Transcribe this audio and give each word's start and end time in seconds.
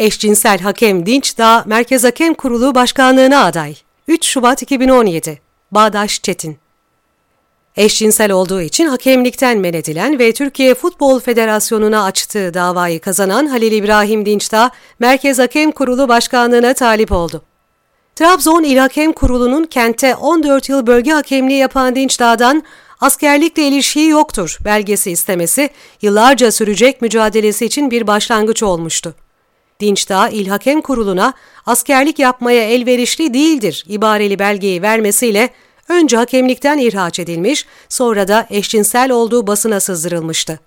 Eşcinsel 0.00 0.58
hakem 0.60 1.06
Dinç 1.06 1.38
Dağ, 1.38 1.64
Merkez 1.66 2.04
Hakem 2.04 2.34
Kurulu 2.34 2.74
Başkanlığına 2.74 3.44
aday. 3.44 3.74
3 4.08 4.24
Şubat 4.24 4.62
2017 4.62 5.40
Bağdaş 5.72 6.22
Çetin 6.22 6.58
Eşcinsel 7.76 8.32
olduğu 8.32 8.60
için 8.62 8.86
hakemlikten 8.86 9.58
men 9.58 9.74
edilen 9.74 10.18
ve 10.18 10.32
Türkiye 10.32 10.74
Futbol 10.74 11.20
Federasyonu'na 11.20 12.04
açtığı 12.04 12.54
davayı 12.54 13.00
kazanan 13.00 13.46
Halil 13.46 13.72
İbrahim 13.72 14.26
Dinçdağ, 14.26 14.70
Merkez 14.98 15.38
Hakem 15.38 15.70
Kurulu 15.70 16.08
Başkanlığına 16.08 16.74
talip 16.74 17.12
oldu. 17.12 17.42
Trabzon 18.16 18.62
İl 18.62 18.76
Hakem 18.76 19.12
Kurulu'nun 19.12 19.64
kente 19.64 20.14
14 20.14 20.68
yıl 20.68 20.86
bölge 20.86 21.12
hakemliği 21.12 21.58
yapan 21.58 21.94
Dinçdağ'dan 21.94 22.62
askerlikle 23.00 23.68
ilişiği 23.68 24.08
yoktur 24.08 24.58
belgesi 24.64 25.10
istemesi 25.10 25.70
yıllarca 26.02 26.52
sürecek 26.52 27.02
mücadelesi 27.02 27.66
için 27.66 27.90
bir 27.90 28.06
başlangıç 28.06 28.62
olmuştu. 28.62 29.14
Dinçdağ 29.80 30.28
İl 30.28 30.48
Hakem 30.48 30.80
Kurulu'na 30.80 31.32
askerlik 31.66 32.18
yapmaya 32.18 32.64
elverişli 32.64 33.34
değildir 33.34 33.84
ibareli 33.88 34.38
belgeyi 34.38 34.82
vermesiyle 34.82 35.50
önce 35.88 36.16
hakemlikten 36.16 36.78
ihraç 36.78 37.18
edilmiş, 37.18 37.66
sonra 37.88 38.28
da 38.28 38.46
eşcinsel 38.50 39.10
olduğu 39.10 39.46
basına 39.46 39.80
sızdırılmıştı. 39.80 40.60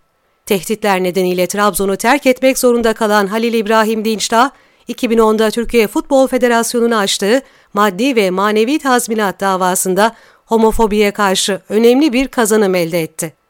Tehditler 0.46 1.04
nedeniyle 1.04 1.48
Trabzon'u 1.48 1.98
terk 1.98 2.26
etmek 2.26 2.60
zorunda 2.60 2.94
kalan 2.94 3.28
Halil 3.28 3.54
İbrahim 3.54 4.06
Dinçdağ, 4.06 4.52
2010'da 4.90 5.52
Türkiye 5.52 5.88
Futbol 5.88 6.28
Federasyonu'nu 6.28 6.98
açtığı 6.98 7.42
maddi 7.74 8.16
ve 8.16 8.30
manevi 8.30 8.80
tazminat 8.80 9.40
davasında 9.40 10.16
homofobiye 10.46 11.12
karşı 11.12 11.62
önemli 11.70 12.14
bir 12.14 12.28
kazanım 12.28 12.76
elde 12.76 13.02
etti. 13.02 13.43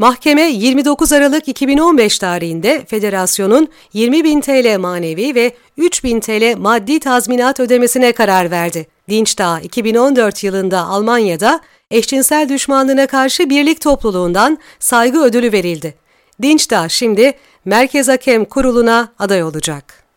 Mahkeme 0.00 0.42
29 0.42 1.12
Aralık 1.12 1.48
2015 1.48 2.18
tarihinde 2.18 2.84
federasyonun 2.86 3.68
20 3.92 4.24
bin 4.24 4.40
TL 4.40 4.78
manevi 4.78 5.34
ve 5.34 5.52
3 5.76 6.04
bin 6.04 6.20
TL 6.20 6.56
maddi 6.56 7.00
tazminat 7.00 7.60
ödemesine 7.60 8.12
karar 8.12 8.50
verdi. 8.50 8.86
Dinçdağ 9.08 9.60
2014 9.60 10.44
yılında 10.44 10.80
Almanya'da 10.86 11.60
eşcinsel 11.90 12.48
düşmanlığına 12.48 13.06
karşı 13.06 13.50
birlik 13.50 13.80
topluluğundan 13.80 14.58
saygı 14.78 15.22
ödülü 15.22 15.52
verildi. 15.52 15.94
Dinçdağ 16.42 16.88
şimdi 16.88 17.32
Merkez 17.64 18.08
Hakem 18.08 18.44
Kurulu'na 18.44 19.12
aday 19.18 19.42
olacak. 19.42 20.07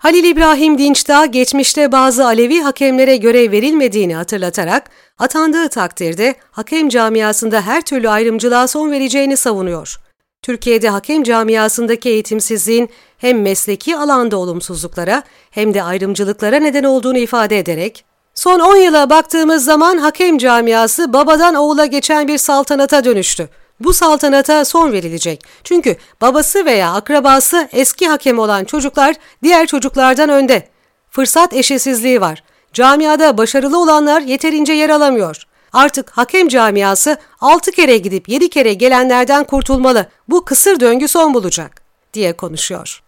Halil 0.00 0.24
İbrahim 0.24 0.78
Dinçdağ 0.78 1.26
geçmişte 1.26 1.92
bazı 1.92 2.24
Alevi 2.24 2.60
hakemlere 2.60 3.16
görev 3.16 3.52
verilmediğini 3.52 4.14
hatırlatarak 4.14 4.90
atandığı 5.18 5.68
takdirde 5.68 6.34
hakem 6.50 6.88
camiasında 6.88 7.62
her 7.62 7.80
türlü 7.82 8.08
ayrımcılığa 8.08 8.68
son 8.68 8.90
vereceğini 8.90 9.36
savunuyor. 9.36 9.96
Türkiye'de 10.42 10.88
hakem 10.88 11.22
camiasındaki 11.22 12.08
eğitimsizliğin 12.08 12.90
hem 13.18 13.42
mesleki 13.42 13.96
alanda 13.96 14.36
olumsuzluklara 14.36 15.22
hem 15.50 15.74
de 15.74 15.82
ayrımcılıklara 15.82 16.56
neden 16.56 16.84
olduğunu 16.84 17.18
ifade 17.18 17.58
ederek, 17.58 18.04
Son 18.34 18.60
10 18.60 18.76
yıla 18.76 19.10
baktığımız 19.10 19.64
zaman 19.64 19.98
hakem 19.98 20.38
camiası 20.38 21.12
babadan 21.12 21.54
oğula 21.54 21.86
geçen 21.86 22.28
bir 22.28 22.38
saltanata 22.38 23.04
dönüştü. 23.04 23.48
Bu 23.80 23.92
saltanata 23.92 24.64
son 24.64 24.92
verilecek. 24.92 25.44
Çünkü 25.64 25.96
babası 26.20 26.64
veya 26.64 26.92
akrabası 26.92 27.68
eski 27.72 28.08
hakem 28.08 28.38
olan 28.38 28.64
çocuklar 28.64 29.16
diğer 29.42 29.66
çocuklardan 29.66 30.28
önde. 30.28 30.68
Fırsat 31.10 31.52
eşitsizliği 31.52 32.20
var. 32.20 32.42
Camiada 32.72 33.38
başarılı 33.38 33.82
olanlar 33.82 34.20
yeterince 34.20 34.72
yer 34.72 34.90
alamıyor. 34.90 35.46
Artık 35.72 36.10
hakem 36.10 36.48
camiası 36.48 37.16
6 37.40 37.72
kere 37.72 37.96
gidip 37.96 38.28
7 38.28 38.50
kere 38.50 38.74
gelenlerden 38.74 39.44
kurtulmalı. 39.44 40.06
Bu 40.28 40.44
kısır 40.44 40.80
döngü 40.80 41.08
son 41.08 41.34
bulacak 41.34 41.82
diye 42.14 42.32
konuşuyor. 42.32 43.02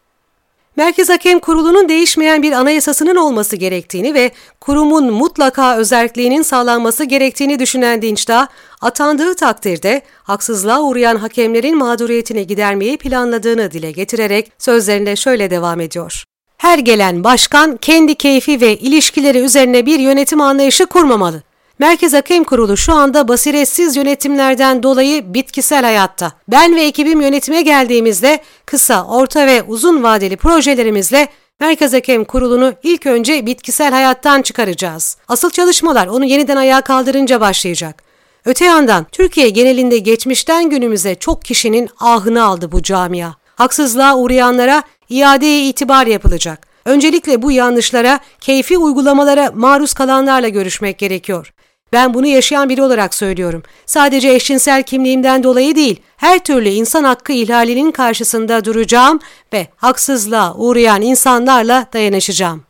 Merkez 0.76 1.08
Hakem 1.08 1.40
Kurulu'nun 1.40 1.88
değişmeyen 1.88 2.42
bir 2.42 2.52
anayasasının 2.52 3.16
olması 3.16 3.56
gerektiğini 3.56 4.14
ve 4.14 4.30
kurumun 4.60 5.12
mutlaka 5.12 5.76
özelliğinin 5.76 6.42
sağlanması 6.42 7.04
gerektiğini 7.04 7.58
düşünen 7.58 8.02
Dinçdağ, 8.02 8.48
atandığı 8.80 9.34
takdirde 9.34 10.02
haksızlığa 10.22 10.82
uğrayan 10.82 11.16
hakemlerin 11.16 11.78
mağduriyetini 11.78 12.46
gidermeyi 12.46 12.98
planladığını 12.98 13.70
dile 13.70 13.90
getirerek 13.90 14.52
sözlerinde 14.58 15.16
şöyle 15.16 15.50
devam 15.50 15.80
ediyor. 15.80 16.24
Her 16.58 16.78
gelen 16.78 17.24
başkan 17.24 17.76
kendi 17.76 18.14
keyfi 18.14 18.60
ve 18.60 18.76
ilişkileri 18.76 19.38
üzerine 19.38 19.86
bir 19.86 19.98
yönetim 19.98 20.40
anlayışı 20.40 20.86
kurmamalı. 20.86 21.42
Merkez 21.82 22.12
Hakem 22.12 22.44
Kurulu 22.44 22.76
şu 22.76 22.92
anda 22.92 23.28
basiretsiz 23.28 23.96
yönetimlerden 23.96 24.82
dolayı 24.82 25.34
bitkisel 25.34 25.84
hayatta. 25.84 26.32
Ben 26.48 26.76
ve 26.76 26.82
ekibim 26.82 27.20
yönetime 27.20 27.62
geldiğimizde 27.62 28.40
kısa, 28.66 29.04
orta 29.06 29.46
ve 29.46 29.62
uzun 29.62 30.02
vadeli 30.02 30.36
projelerimizle 30.36 31.28
Merkez 31.60 31.92
Hakem 31.92 32.24
Kurulu'nu 32.24 32.74
ilk 32.82 33.06
önce 33.06 33.46
bitkisel 33.46 33.92
hayattan 33.92 34.42
çıkaracağız. 34.42 35.16
Asıl 35.28 35.50
çalışmalar 35.50 36.06
onu 36.06 36.24
yeniden 36.24 36.56
ayağa 36.56 36.80
kaldırınca 36.80 37.40
başlayacak. 37.40 38.02
Öte 38.44 38.64
yandan 38.64 39.06
Türkiye 39.12 39.48
genelinde 39.48 39.98
geçmişten 39.98 40.70
günümüze 40.70 41.14
çok 41.14 41.44
kişinin 41.44 41.88
ahını 42.00 42.44
aldı 42.44 42.72
bu 42.72 42.82
camia. 42.82 43.30
Haksızlığa 43.54 44.16
uğrayanlara 44.16 44.82
iadeye 45.08 45.68
itibar 45.68 46.06
yapılacak. 46.06 46.66
Öncelikle 46.84 47.42
bu 47.42 47.52
yanlışlara, 47.52 48.20
keyfi 48.40 48.78
uygulamalara 48.78 49.50
maruz 49.54 49.94
kalanlarla 49.94 50.48
görüşmek 50.48 50.98
gerekiyor. 50.98 51.52
Ben 51.92 52.14
bunu 52.14 52.26
yaşayan 52.26 52.68
biri 52.68 52.82
olarak 52.82 53.14
söylüyorum. 53.14 53.62
Sadece 53.86 54.32
eşcinsel 54.32 54.82
kimliğimden 54.82 55.42
dolayı 55.42 55.76
değil, 55.76 56.02
her 56.16 56.44
türlü 56.44 56.68
insan 56.68 57.04
hakkı 57.04 57.32
ihlalinin 57.32 57.90
karşısında 57.90 58.64
duracağım 58.64 59.20
ve 59.52 59.66
haksızlığa 59.76 60.54
uğrayan 60.54 61.02
insanlarla 61.02 61.86
dayanışacağım. 61.92 62.62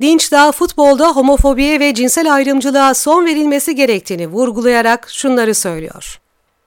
Dinç 0.00 0.32
da 0.32 0.52
futbolda 0.52 1.08
homofobiye 1.08 1.80
ve 1.80 1.94
cinsel 1.94 2.34
ayrımcılığa 2.34 2.94
son 2.94 3.24
verilmesi 3.26 3.74
gerektiğini 3.74 4.26
vurgulayarak 4.26 5.10
şunları 5.10 5.54
söylüyor. 5.54 6.20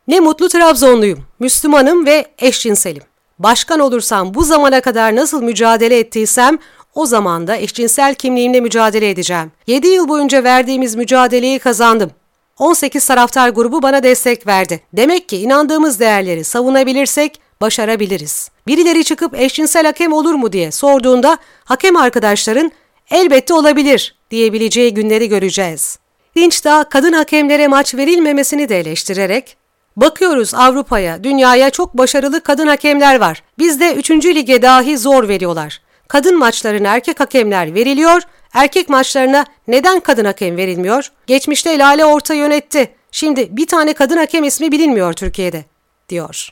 Ne 0.07 0.19
mutlu 0.19 0.49
Trabzonluyum, 0.49 1.19
Müslümanım 1.39 2.05
ve 2.05 2.25
eşcinselim. 2.39 3.03
Başkan 3.39 3.79
olursam 3.79 4.33
bu 4.33 4.43
zamana 4.43 4.81
kadar 4.81 5.15
nasıl 5.15 5.41
mücadele 5.41 5.99
ettiysem 5.99 6.57
o 6.95 7.05
zaman 7.05 7.47
da 7.47 7.57
eşcinsel 7.57 8.15
kimliğimle 8.15 8.61
mücadele 8.61 9.09
edeceğim. 9.09 9.51
7 9.67 9.87
yıl 9.87 10.07
boyunca 10.07 10.43
verdiğimiz 10.43 10.95
mücadeleyi 10.95 11.59
kazandım. 11.59 12.11
18 12.59 13.07
taraftar 13.07 13.49
grubu 13.49 13.81
bana 13.81 14.03
destek 14.03 14.47
verdi. 14.47 14.81
Demek 14.93 15.29
ki 15.29 15.37
inandığımız 15.37 15.99
değerleri 15.99 16.43
savunabilirsek 16.43 17.41
başarabiliriz. 17.61 18.51
Birileri 18.67 19.03
çıkıp 19.03 19.39
eşcinsel 19.39 19.85
hakem 19.85 20.13
olur 20.13 20.33
mu 20.33 20.53
diye 20.53 20.71
sorduğunda 20.71 21.37
hakem 21.63 21.95
arkadaşların 21.95 22.71
elbette 23.11 23.53
olabilir 23.53 24.15
diyebileceği 24.31 24.93
günleri 24.93 25.29
göreceğiz. 25.29 25.99
Dinç 26.35 26.65
da 26.65 26.85
kadın 26.89 27.13
hakemlere 27.13 27.67
maç 27.67 27.95
verilmemesini 27.95 28.69
de 28.69 28.79
eleştirerek 28.79 29.57
Bakıyoruz 29.95 30.53
Avrupa'ya, 30.53 31.23
dünyaya 31.23 31.69
çok 31.69 31.97
başarılı 31.97 32.41
kadın 32.41 32.67
hakemler 32.67 33.19
var. 33.19 33.43
Bizde 33.59 33.93
3. 33.93 34.11
lige 34.11 34.61
dahi 34.61 34.97
zor 34.97 35.27
veriyorlar 35.27 35.81
kadın 36.11 36.39
maçlarına 36.39 36.95
erkek 36.95 37.19
hakemler 37.19 37.75
veriliyor, 37.75 38.21
erkek 38.53 38.89
maçlarına 38.89 39.45
neden 39.67 39.99
kadın 39.99 40.25
hakem 40.25 40.57
verilmiyor? 40.57 41.11
Geçmişte 41.27 41.79
Lale 41.79 42.05
Orta 42.05 42.33
yönetti. 42.33 42.91
Şimdi 43.11 43.57
bir 43.57 43.67
tane 43.67 43.93
kadın 43.93 44.17
hakem 44.17 44.43
ismi 44.43 44.71
bilinmiyor 44.71 45.13
Türkiye'de, 45.13 45.65
diyor. 46.09 46.49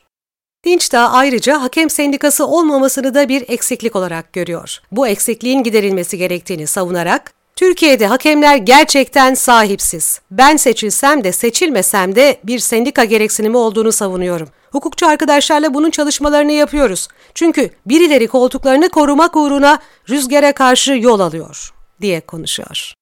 Dinç 0.65 0.91
da 0.91 1.11
ayrıca 1.11 1.61
hakem 1.61 1.89
sendikası 1.89 2.47
olmamasını 2.47 3.13
da 3.13 3.29
bir 3.29 3.45
eksiklik 3.47 3.95
olarak 3.95 4.33
görüyor. 4.33 4.79
Bu 4.91 5.07
eksikliğin 5.07 5.63
giderilmesi 5.63 6.17
gerektiğini 6.17 6.67
savunarak, 6.67 7.33
Türkiye'de 7.55 8.07
hakemler 8.07 8.57
gerçekten 8.57 9.33
sahipsiz. 9.33 10.21
Ben 10.31 10.57
seçilsem 10.57 11.23
de 11.23 11.31
seçilmesem 11.31 12.15
de 12.15 12.37
bir 12.43 12.59
sendika 12.59 13.03
gereksinimi 13.03 13.57
olduğunu 13.57 13.91
savunuyorum. 13.91 14.49
Hukukçu 14.71 15.07
arkadaşlarla 15.07 15.73
bunun 15.73 15.89
çalışmalarını 15.89 16.51
yapıyoruz. 16.51 17.07
Çünkü 17.33 17.69
birileri 17.85 18.27
koltuklarını 18.27 18.89
korumak 18.89 19.35
uğruna 19.35 19.79
rüzgara 20.09 20.53
karşı 20.53 20.91
yol 20.91 21.19
alıyor 21.19 21.73
diye 22.01 22.21
konuşuyor. 22.21 22.98